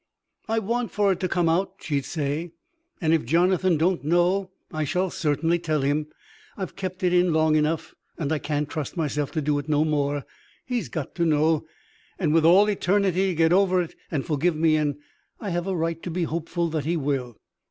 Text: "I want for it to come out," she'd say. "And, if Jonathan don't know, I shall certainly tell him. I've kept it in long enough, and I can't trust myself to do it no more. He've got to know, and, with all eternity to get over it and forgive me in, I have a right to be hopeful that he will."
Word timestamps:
"I 0.49 0.57
want 0.57 0.89
for 0.89 1.11
it 1.11 1.19
to 1.19 1.27
come 1.29 1.47
out," 1.47 1.73
she'd 1.81 2.05
say. 2.05 2.53
"And, 2.99 3.13
if 3.13 3.23
Jonathan 3.23 3.77
don't 3.77 4.03
know, 4.03 4.49
I 4.71 4.83
shall 4.83 5.11
certainly 5.11 5.59
tell 5.59 5.81
him. 5.81 6.07
I've 6.57 6.75
kept 6.75 7.03
it 7.03 7.13
in 7.13 7.31
long 7.33 7.55
enough, 7.55 7.93
and 8.17 8.31
I 8.31 8.39
can't 8.39 8.67
trust 8.67 8.97
myself 8.97 9.29
to 9.33 9.43
do 9.43 9.59
it 9.59 9.69
no 9.69 9.85
more. 9.85 10.25
He've 10.65 10.89
got 10.89 11.13
to 11.17 11.23
know, 11.23 11.67
and, 12.17 12.33
with 12.33 12.45
all 12.45 12.67
eternity 12.67 13.27
to 13.27 13.35
get 13.35 13.53
over 13.53 13.79
it 13.79 13.93
and 14.09 14.25
forgive 14.25 14.55
me 14.55 14.75
in, 14.75 14.97
I 15.39 15.51
have 15.51 15.67
a 15.67 15.75
right 15.77 16.01
to 16.01 16.09
be 16.09 16.23
hopeful 16.23 16.69
that 16.69 16.85
he 16.85 16.97
will." 16.97 17.37